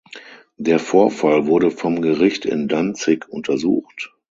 Der 0.57 0.79
Vorfall 0.79 1.45
wurde 1.45 1.69
vom 1.69 2.01
Gericht 2.01 2.43
in 2.45 2.67
Danzig 2.67 3.29
untersucht. 3.29 4.11